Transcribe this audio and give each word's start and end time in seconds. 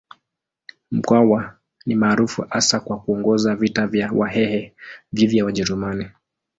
Mkwawa 0.91 1.57
ni 1.85 1.95
maarufu 1.95 2.41
hasa 2.49 2.79
kwa 2.79 2.99
kuongoza 2.99 3.55
vita 3.55 3.87
vya 3.87 4.11
Wahehe 4.11 4.75
dhidi 5.13 5.37
ya 5.37 5.45
Wajerumani. 5.45 6.05